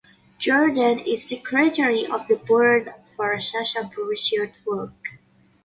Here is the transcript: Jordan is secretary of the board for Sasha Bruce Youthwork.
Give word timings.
Jordan 0.39 0.97
is 1.05 1.23
secretary 1.29 2.07
of 2.07 2.27
the 2.27 2.35
board 2.35 2.91
for 3.05 3.39
Sasha 3.39 3.83
Bruce 3.93 4.31
Youthwork. 4.33 4.95